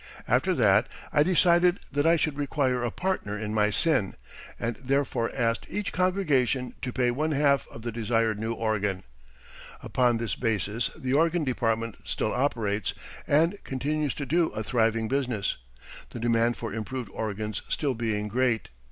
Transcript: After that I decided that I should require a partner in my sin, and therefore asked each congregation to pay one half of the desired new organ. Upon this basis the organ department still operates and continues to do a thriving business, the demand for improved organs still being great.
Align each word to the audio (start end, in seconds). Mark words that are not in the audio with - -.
After 0.27 0.55
that 0.55 0.87
I 1.13 1.21
decided 1.21 1.77
that 1.91 2.07
I 2.07 2.15
should 2.15 2.35
require 2.35 2.83
a 2.83 2.89
partner 2.89 3.37
in 3.37 3.53
my 3.53 3.69
sin, 3.69 4.15
and 4.59 4.75
therefore 4.77 5.29
asked 5.31 5.67
each 5.69 5.93
congregation 5.93 6.73
to 6.81 6.91
pay 6.91 7.11
one 7.11 7.33
half 7.33 7.67
of 7.67 7.83
the 7.83 7.91
desired 7.91 8.39
new 8.39 8.51
organ. 8.53 9.03
Upon 9.83 10.17
this 10.17 10.33
basis 10.33 10.89
the 10.97 11.13
organ 11.13 11.43
department 11.43 11.97
still 12.03 12.33
operates 12.33 12.95
and 13.27 13.63
continues 13.63 14.15
to 14.15 14.25
do 14.25 14.47
a 14.53 14.63
thriving 14.63 15.07
business, 15.07 15.57
the 16.09 16.19
demand 16.19 16.57
for 16.57 16.73
improved 16.73 17.11
organs 17.13 17.61
still 17.69 17.93
being 17.93 18.27
great. 18.27 18.69